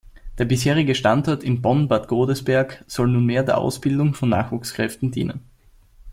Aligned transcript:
Der 0.39 0.45
bisherige 0.45 0.95
Standort 0.95 1.43
in 1.43 1.61
Bonn-Bad 1.61 2.07
Godesberg 2.07 2.83
soll 2.87 3.07
nunmehr 3.09 3.43
der 3.43 3.59
Ausbildung 3.59 4.15
von 4.15 4.29
Nachwuchskräften 4.29 5.11
dienen. 5.11 5.41